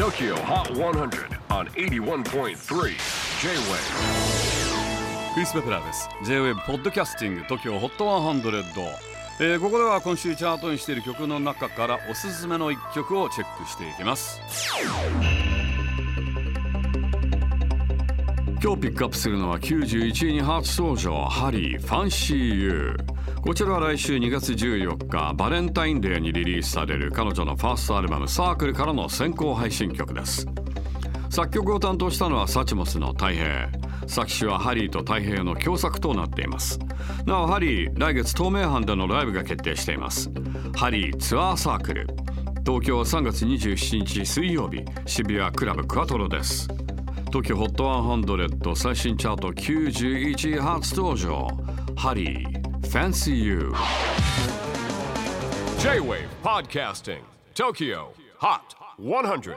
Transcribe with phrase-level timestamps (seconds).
[0.00, 2.54] TOKYO HOT 100 on 81.3 J-WAVE
[5.34, 6.08] クリス・ベプラーです。
[6.24, 8.94] J-WAVE ポッドキャスティング TOKYO HOT 100、
[9.40, 14.40] えーここでは今週チャートにしている曲の中からおすすめの一曲をチェックしていきます。
[18.62, 23.19] 今日ピックアップするのは91位に初登場ハリーファンシーユー。
[23.42, 30.46] こちらは来週2月14日バレンタインデーにリリースされる彼女のファーストアルバムサークルからの先行配信曲です。
[31.30, 33.70] 作曲を担当したのはサチモスの太平。
[34.06, 36.78] 作詞はハリーと太平の共作となっています。
[37.24, 40.30] なおハリー来月東名阪でのライブが決定しています。
[40.76, 42.08] ハリーツアーサークル。
[42.66, 46.68] 東京は3月27日水曜日渋谷クラブクワトロです。
[47.28, 51.48] 東京 HOT100 最新チャート91位初登場。
[51.96, 52.59] ハリー。
[52.90, 53.72] Fancy You.
[55.78, 57.22] J-WAVE PODCASTING
[57.54, 59.56] TOKYO HOT 100